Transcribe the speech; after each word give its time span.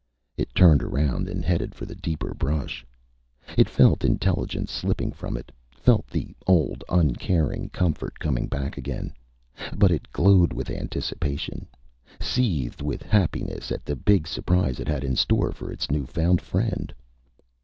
It 0.35 0.55
turned 0.55 0.81
around 0.81 1.29
and 1.29 1.45
headed 1.45 1.75
for 1.75 1.85
the 1.85 1.93
deeper 1.93 2.33
brush. 2.33 2.83
It 3.55 3.69
felt 3.69 4.03
intelligence 4.03 4.71
slipping 4.71 5.11
from 5.11 5.37
it, 5.37 5.51
felt 5.69 6.07
the 6.07 6.35
old, 6.47 6.83
uncaring 6.89 7.69
comfort 7.69 8.17
coming 8.17 8.47
back 8.47 8.79
again. 8.79 9.13
But 9.77 9.91
it 9.91 10.11
glowed 10.11 10.53
with 10.53 10.71
anticipation, 10.71 11.67
seethed 12.19 12.81
with 12.81 13.03
happiness 13.03 13.71
at 13.71 13.85
the 13.85 13.95
big 13.95 14.25
surprise 14.27 14.79
it 14.79 14.87
had 14.87 15.03
in 15.03 15.15
store 15.15 15.51
for 15.51 15.71
its 15.71 15.91
new 15.91 16.07
found 16.07 16.41
friend. 16.41 16.95